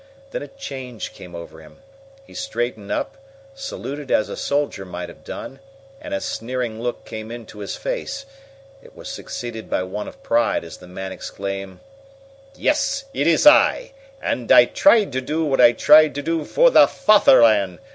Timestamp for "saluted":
3.53-4.09